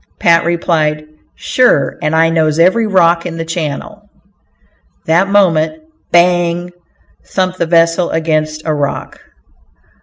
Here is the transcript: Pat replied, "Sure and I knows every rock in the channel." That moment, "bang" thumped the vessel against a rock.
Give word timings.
Pat 0.19 0.45
replied, 0.45 1.05
"Sure 1.35 1.99
and 2.01 2.15
I 2.15 2.31
knows 2.31 2.57
every 2.57 2.87
rock 2.87 3.27
in 3.27 3.37
the 3.37 3.45
channel." 3.45 4.09
That 5.05 5.27
moment, 5.29 5.79
"bang" 6.11 6.71
thumped 7.23 7.59
the 7.59 7.67
vessel 7.67 8.09
against 8.09 8.63
a 8.65 8.73
rock. 8.73 9.19